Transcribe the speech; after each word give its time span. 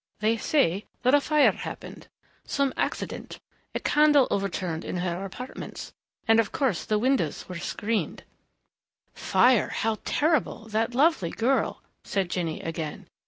"They 0.19 0.35
say 0.35 0.87
that 1.03 1.21
fire 1.21 1.51
happened. 1.51 2.07
Some 2.43 2.73
accident 2.75 3.39
a 3.75 3.79
candle 3.79 4.27
overturned 4.31 4.83
in 4.83 4.97
her 4.97 5.23
apartments. 5.23 5.93
And 6.27 6.39
of 6.39 6.51
course 6.51 6.83
the 6.85 6.97
windows 6.97 7.47
were 7.47 7.59
screened" 7.59 8.23
"Fire 9.31 9.67
how 9.69 9.99
terrible! 10.03 10.67
That 10.69 10.95
lovely 10.95 11.29
girl," 11.29 11.83
said 12.03 12.31
Jinny 12.31 12.61
again. 12.61 13.05